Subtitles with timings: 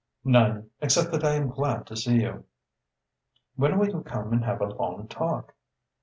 [0.23, 2.45] "None, except that I am glad to see you."
[3.55, 5.53] "When will you come and have a long talk?"